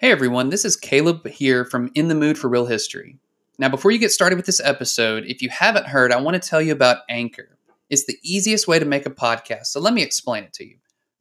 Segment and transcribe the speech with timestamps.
[0.00, 3.18] Hey everyone, this is Caleb here from In the Mood for Real History.
[3.58, 6.48] Now, before you get started with this episode, if you haven't heard, I want to
[6.48, 7.58] tell you about Anchor.
[7.90, 10.76] It's the easiest way to make a podcast, so let me explain it to you.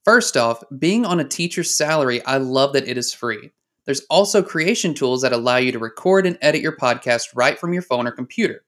[0.06, 3.50] First off, being on a teacher's salary, I love that it is free.
[3.86, 7.74] There's also creation tools that allow you to record and edit your podcast right from
[7.74, 8.64] your phone or computer.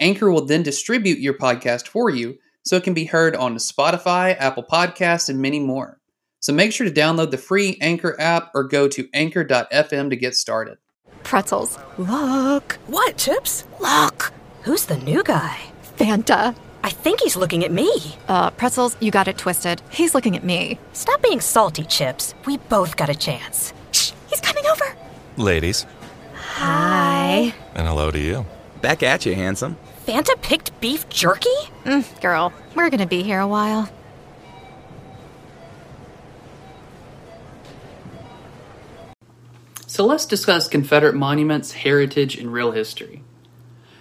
[0.00, 4.34] Anchor will then distribute your podcast for you so it can be heard on Spotify,
[4.36, 6.00] Apple Podcasts, and many more.
[6.44, 10.34] So make sure to download the free Anchor app or go to anchor.fm to get
[10.36, 10.76] started.
[11.22, 11.78] Pretzels.
[11.96, 12.74] Look.
[12.86, 13.64] What, Chips?
[13.80, 14.30] Look.
[14.64, 15.58] Who's the new guy?
[15.96, 16.54] Fanta.
[16.82, 17.90] I think he's looking at me.
[18.28, 19.80] Uh, pretzels, you got it twisted.
[19.88, 20.78] He's looking at me.
[20.92, 22.34] Stop being salty, Chips.
[22.44, 23.72] We both got a chance.
[23.92, 24.84] Shh, he's coming over.
[25.38, 25.86] Ladies,
[26.56, 27.54] Hi.
[27.74, 28.44] and hello to you.
[28.82, 29.78] Back at you, handsome.
[30.06, 31.48] Fanta picked beef jerky?
[31.86, 33.88] Mm, girl, we're gonna be here a while.
[39.94, 43.22] So let's discuss Confederate monuments, heritage, and real history.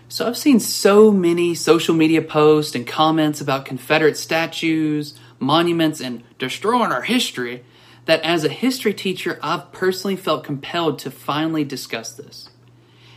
[0.10, 6.24] So I've seen so many social media posts and comments about Confederate statues, monuments, and
[6.40, 7.64] destroying our history
[8.06, 12.50] that as a history teacher, I've personally felt compelled to finally discuss this.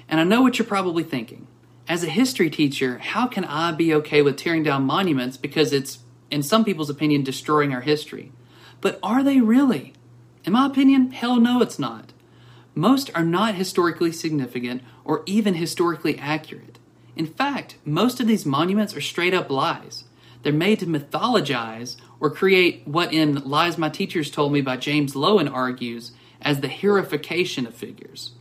[0.07, 1.47] And I know what you're probably thinking.
[1.89, 6.01] As a history teacher, how can I be okay with tearing down monuments because it's,
[6.31, 8.33] in some people's opinion, destroying our history?
[8.83, 9.95] But are they really?
[10.45, 12.13] In my opinion, hell no, it's not.
[12.79, 16.79] Most are not historically significant or even historically accurate.
[17.17, 20.05] In fact, most of these monuments are straight up lies.
[20.43, 25.15] They're made to mythologize or create what in Lies My Teachers Told Me by James
[25.15, 28.33] Loewen argues as the heroification of figures.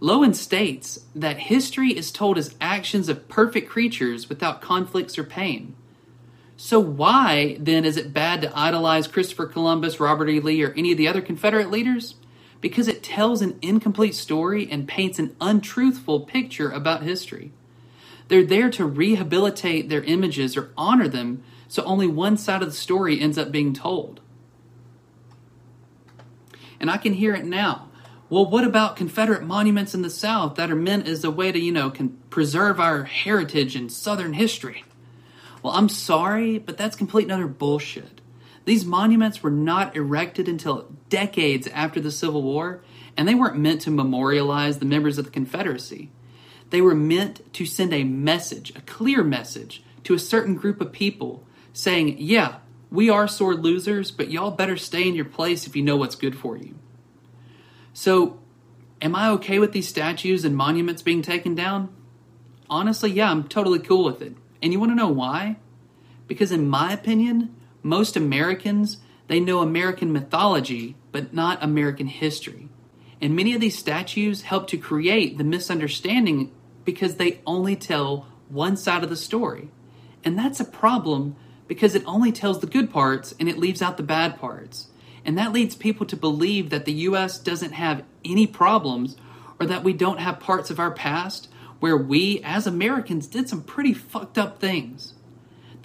[0.00, 5.74] Loewen states that history is told as actions of perfect creatures without conflicts or pain.
[6.56, 10.40] So, why then is it bad to idolize Christopher Columbus, Robert E.
[10.40, 12.14] Lee, or any of the other Confederate leaders?
[12.60, 17.52] Because it tells an incomplete story and paints an untruthful picture about history.
[18.28, 22.74] They're there to rehabilitate their images or honor them so only one side of the
[22.74, 24.20] story ends up being told.
[26.80, 27.88] And I can hear it now.
[28.30, 31.58] Well, what about Confederate monuments in the South that are meant as a way to,
[31.58, 34.84] you know, can preserve our heritage and Southern history?
[35.62, 38.20] Well, I'm sorry, but that's complete and utter bullshit.
[38.68, 42.82] These monuments were not erected until decades after the Civil War,
[43.16, 46.10] and they weren't meant to memorialize the members of the Confederacy.
[46.68, 50.92] They were meant to send a message, a clear message, to a certain group of
[50.92, 52.56] people saying, yeah,
[52.90, 56.14] we are sore losers, but y'all better stay in your place if you know what's
[56.14, 56.74] good for you.
[57.94, 58.38] So,
[59.00, 61.88] am I okay with these statues and monuments being taken down?
[62.68, 64.34] Honestly, yeah, I'm totally cool with it.
[64.62, 65.56] And you want to know why?
[66.26, 67.54] Because in my opinion,
[67.88, 72.68] most Americans, they know American mythology, but not American history.
[73.20, 76.52] And many of these statues help to create the misunderstanding
[76.84, 79.70] because they only tell one side of the story.
[80.24, 83.96] And that's a problem because it only tells the good parts and it leaves out
[83.96, 84.88] the bad parts.
[85.24, 89.16] And that leads people to believe that the US doesn't have any problems
[89.60, 91.48] or that we don't have parts of our past
[91.80, 95.14] where we, as Americans, did some pretty fucked up things.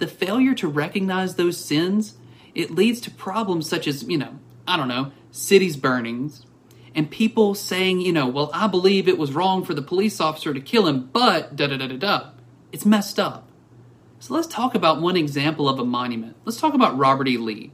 [0.04, 2.18] The failure to recognize those sins,
[2.54, 4.38] it leads to problems such as, you know,
[4.68, 6.44] I don't know, cities burnings,
[6.94, 10.52] and people saying, you know, well, I believe it was wrong for the police officer
[10.52, 12.30] to kill him, but da da da da da.
[12.70, 13.48] It's messed up.
[14.18, 16.36] So let's talk about one example of a monument.
[16.44, 17.38] Let's talk about Robert E.
[17.38, 17.72] Lee.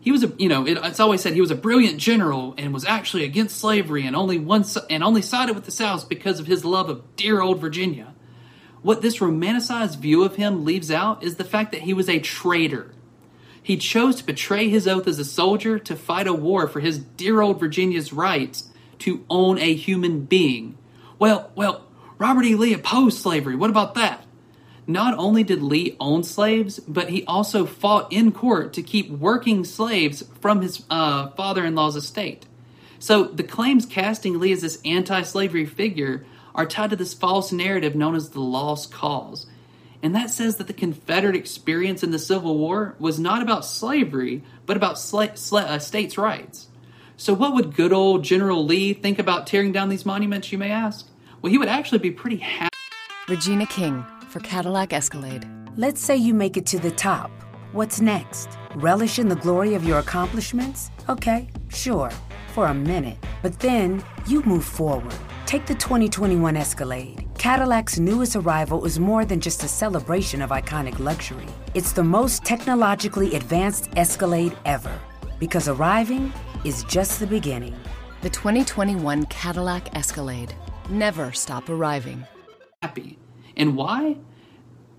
[0.00, 2.74] He was a, you know, it, it's always said he was a brilliant general and
[2.74, 6.48] was actually against slavery and only one and only sided with the South because of
[6.48, 8.12] his love of dear old Virginia.
[8.82, 12.18] What this romanticized view of him leaves out is the fact that he was a
[12.18, 12.90] traitor.
[13.62, 16.98] He chose to betray his oath as a soldier to fight a war for his
[16.98, 18.70] dear old Virginia's rights
[19.00, 20.78] to own a human being.
[21.18, 21.86] Well, well,
[22.18, 22.54] Robert E.
[22.54, 23.54] Lee opposed slavery.
[23.54, 24.24] What about that?
[24.86, 29.64] Not only did Lee own slaves, but he also fought in court to keep working
[29.64, 32.46] slaves from his uh, father in law's estate.
[32.98, 36.24] So the claims casting Lee as this anti slavery figure
[36.54, 39.46] are tied to this false narrative known as the lost cause.
[40.02, 44.42] And that says that the Confederate experience in the Civil War was not about slavery,
[44.66, 46.68] but about sla- sla- uh, states' rights.
[47.16, 50.70] So, what would good old General Lee think about tearing down these monuments, you may
[50.70, 51.06] ask?
[51.42, 52.74] Well, he would actually be pretty happy.
[53.28, 55.46] Regina King for Cadillac Escalade.
[55.76, 57.30] Let's say you make it to the top.
[57.72, 58.48] What's next?
[58.76, 60.90] Relish in the glory of your accomplishments?
[61.08, 62.10] Okay, sure,
[62.54, 63.18] for a minute.
[63.42, 65.14] But then you move forward.
[65.50, 67.26] Take the 2021 Escalade.
[67.36, 71.48] Cadillac's newest arrival is more than just a celebration of iconic luxury.
[71.74, 74.96] It's the most technologically advanced Escalade ever.
[75.40, 76.32] Because arriving
[76.64, 77.74] is just the beginning.
[78.20, 80.54] The 2021 Cadillac Escalade.
[80.88, 82.24] Never stop arriving.
[82.80, 83.18] happy.
[83.56, 84.18] And why?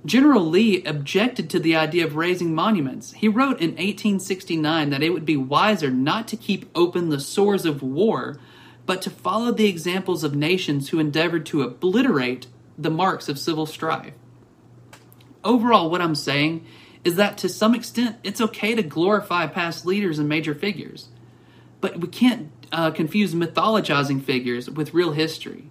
[0.06, 3.14] General Lee objected to the idea of raising monuments.
[3.14, 7.66] He wrote in 1869 that it would be wiser not to keep open the sores
[7.66, 8.38] of war,
[8.86, 12.48] but to follow the examples of nations who endeavored to obliterate
[12.78, 14.14] the marks of civil strife.
[15.44, 16.66] Overall, what I'm saying
[17.04, 21.10] is that to some extent, it's okay to glorify past leaders and major figures,
[21.80, 25.70] but we can't uh, confuse mythologizing figures with real history.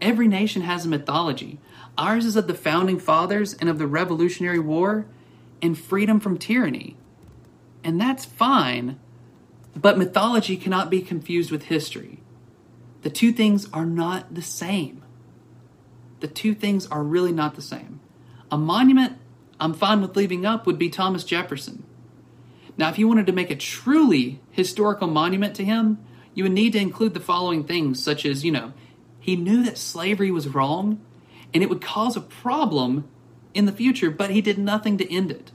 [0.00, 1.60] Every nation has a mythology.
[1.96, 5.06] Ours is of the founding fathers and of the Revolutionary War
[5.60, 6.96] and freedom from tyranny.
[7.84, 8.98] And that's fine,
[9.76, 12.21] but mythology cannot be confused with history.
[13.02, 15.02] The two things are not the same.
[16.20, 18.00] The two things are really not the same.
[18.50, 19.18] A monument
[19.62, 21.84] I'm fine with leaving up would be Thomas Jefferson.
[22.76, 25.98] Now, if you wanted to make a truly historical monument to him,
[26.34, 28.72] you would need to include the following things, such as, you know,
[29.20, 31.00] he knew that slavery was wrong
[31.54, 33.08] and it would cause a problem
[33.54, 35.52] in the future, but he did nothing to end it.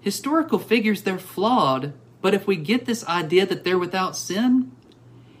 [0.00, 4.72] Historical figures, they're flawed, but if we get this idea that they're without sin,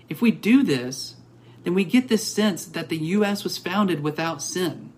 [0.08, 1.16] if we do this,
[1.64, 3.42] then we get this sense that the U.S.
[3.42, 4.92] was founded without sin.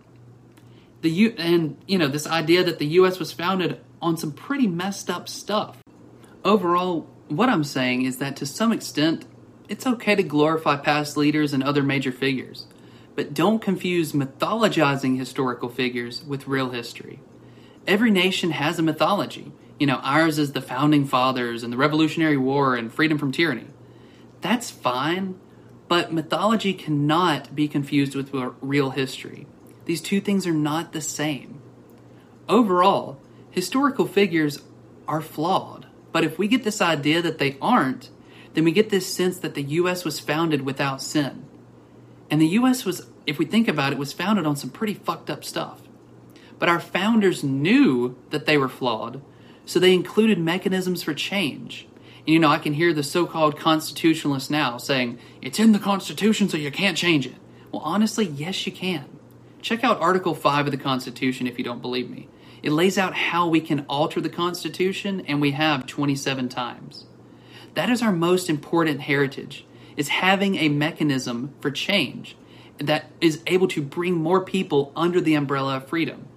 [1.00, 3.18] The U- and you know this idea that the U.S.
[3.18, 5.78] was founded on some pretty messed up stuff.
[6.44, 9.24] Overall, what I'm saying is that to some extent,
[9.68, 12.66] it's okay to glorify past leaders and other major figures,
[13.14, 17.20] but don't confuse mythologizing historical figures with real history.
[17.86, 19.52] Every nation has a mythology.
[19.78, 23.68] You know, ours is the founding fathers and the Revolutionary War and freedom from tyranny.
[24.40, 25.38] That's fine,
[25.88, 28.30] but mythology cannot be confused with
[28.60, 29.46] real history.
[29.86, 31.60] These two things are not the same.
[32.48, 33.20] Overall,
[33.50, 34.62] historical figures
[35.06, 38.10] are flawed, but if we get this idea that they aren't,
[38.54, 41.44] then we get this sense that the US was founded without sin.
[42.30, 45.30] And the US was, if we think about it, was founded on some pretty fucked
[45.30, 45.80] up stuff.
[46.58, 49.22] But our founders knew that they were flawed,
[49.64, 51.86] so they included mechanisms for change.
[52.28, 56.50] You know, I can hear the so called constitutionalists now saying, it's in the Constitution,
[56.50, 57.36] so you can't change it.
[57.72, 59.06] Well, honestly, yes, you can.
[59.62, 62.28] Check out Article 5 of the Constitution if you don't believe me.
[62.62, 67.06] It lays out how we can alter the Constitution, and we have 27 times.
[67.72, 69.64] That is our most important heritage,
[69.96, 72.36] is having a mechanism for change
[72.76, 76.28] that is able to bring more people under the umbrella of freedom.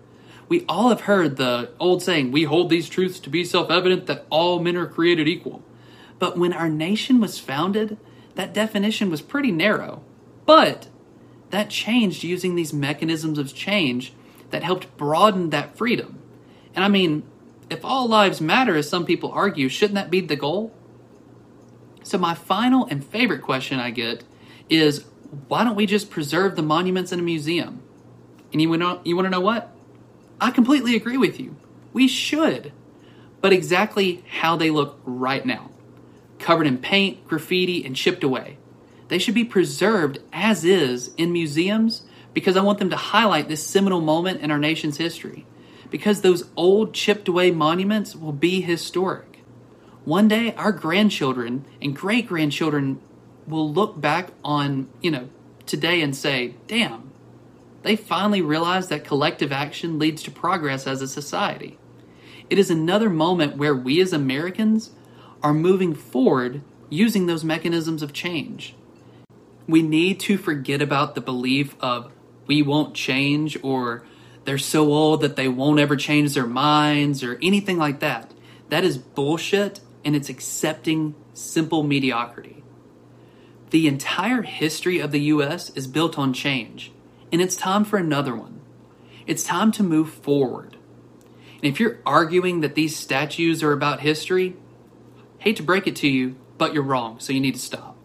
[0.47, 4.05] We all have heard the old saying, we hold these truths to be self evident
[4.05, 5.63] that all men are created equal.
[6.21, 7.97] But when our nation was founded,
[8.35, 10.03] that definition was pretty narrow.
[10.45, 10.87] But
[11.49, 14.13] that changed using these mechanisms of change
[14.51, 16.19] that helped broaden that freedom.
[16.75, 17.23] And I mean,
[17.71, 20.71] if all lives matter, as some people argue, shouldn't that be the goal?
[22.03, 24.23] So, my final and favorite question I get
[24.69, 25.05] is
[25.47, 27.81] why don't we just preserve the monuments in a museum?
[28.53, 29.73] And you want to, you want to know what?
[30.39, 31.55] I completely agree with you.
[31.93, 32.73] We should.
[33.41, 35.71] But exactly how they look right now
[36.41, 38.57] covered in paint, graffiti, and chipped away.
[39.07, 42.03] They should be preserved as is in museums
[42.33, 45.45] because I want them to highlight this seminal moment in our nation's history.
[45.89, 49.43] Because those old chipped away monuments will be historic.
[50.05, 53.01] One day, our grandchildren and great grandchildren
[53.45, 55.29] will look back on, you know,
[55.65, 57.11] today and say, damn,
[57.83, 61.77] they finally realized that collective action leads to progress as a society.
[62.49, 64.91] It is another moment where we as Americans
[65.43, 68.75] are moving forward using those mechanisms of change
[69.71, 72.11] we need to forget about the belief of
[72.45, 74.03] we won't change or
[74.43, 78.33] they're so old that they won't ever change their minds or anything like that.
[78.69, 82.63] That is bullshit and it's accepting simple mediocrity.
[83.69, 86.91] The entire history of the US is built on change,
[87.31, 88.59] and it's time for another one.
[89.25, 90.75] It's time to move forward.
[91.63, 94.57] And if you're arguing that these statues are about history,
[95.41, 97.97] hate to break it to you, but you're wrong, so you need to stop.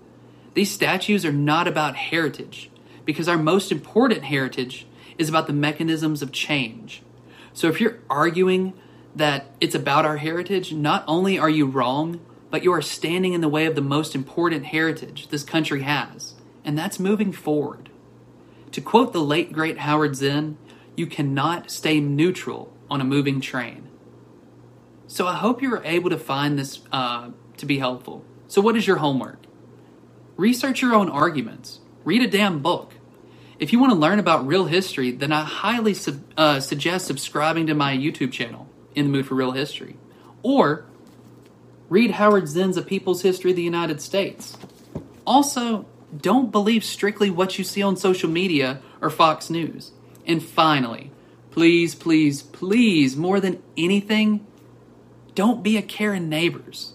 [0.54, 2.70] These statues are not about heritage,
[3.04, 4.86] because our most important heritage
[5.18, 7.02] is about the mechanisms of change.
[7.52, 8.72] So if you're arguing
[9.14, 13.42] that it's about our heritage, not only are you wrong, but you are standing in
[13.42, 17.90] the way of the most important heritage this country has, and that's moving forward.
[18.72, 20.56] To quote the late great Howard Zinn,
[20.96, 23.88] you cannot stay neutral on a moving train.
[25.06, 28.24] So I hope you were able to find this uh, to be helpful.
[28.48, 29.38] So, what is your homework?
[30.36, 31.80] Research your own arguments.
[32.04, 32.94] Read a damn book.
[33.58, 37.66] If you want to learn about real history, then I highly sub- uh, suggest subscribing
[37.68, 39.96] to my YouTube channel, In the Mood for Real History.
[40.42, 40.84] Or
[41.88, 44.56] read Howard Zinn's A People's History of the United States.
[45.26, 45.86] Also,
[46.16, 49.92] don't believe strictly what you see on social media or Fox News.
[50.26, 51.10] And finally,
[51.50, 54.46] please, please, please, more than anything,
[55.36, 56.94] don't be a Karen Neighbors.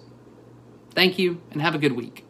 [0.95, 2.25] Thank you and have a good week.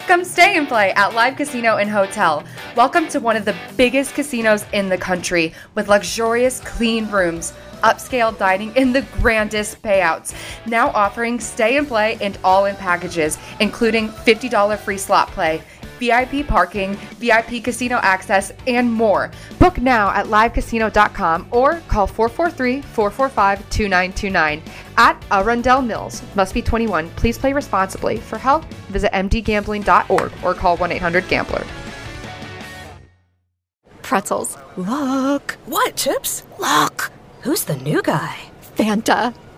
[0.00, 2.44] Come stay and play at Live Casino and Hotel.
[2.76, 7.52] Welcome to one of the biggest casinos in the country with luxurious, clean rooms,
[7.82, 10.34] upscale dining, and the grandest payouts.
[10.66, 15.62] Now offering stay and play and all in packages, including $50 free slot play.
[15.98, 19.30] VIP parking, VIP casino access, and more.
[19.58, 24.62] Book now at livecasino.com or call 443 445 2929
[24.96, 26.22] at Arundel Mills.
[26.34, 27.08] Must be 21.
[27.10, 28.18] Please play responsibly.
[28.18, 31.64] For help, visit mdgambling.org or call 1 800 Gambler.
[34.02, 34.56] Pretzels.
[34.76, 35.52] Look.
[35.66, 36.44] What, Chips?
[36.60, 37.10] Look.
[37.40, 38.36] Who's the new guy?
[38.76, 39.34] Fanta.